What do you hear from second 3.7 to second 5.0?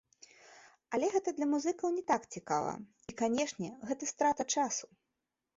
гэта страта часу.